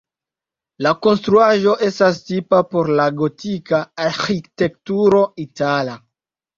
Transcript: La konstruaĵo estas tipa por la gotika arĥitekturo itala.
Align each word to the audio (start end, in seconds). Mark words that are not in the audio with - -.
La 0.85 0.93
konstruaĵo 1.07 1.75
estas 1.89 2.19
tipa 2.31 2.63
por 2.73 2.91
la 3.03 3.07
gotika 3.23 3.85
arĥitekturo 4.09 5.25
itala. 5.49 6.05